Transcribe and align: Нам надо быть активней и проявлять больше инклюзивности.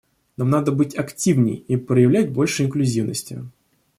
Нам 0.35 0.49
надо 0.49 0.71
быть 0.71 0.95
активней 0.97 1.63
и 1.67 1.77
проявлять 1.77 2.31
больше 2.33 2.63
инклюзивности. 2.63 3.45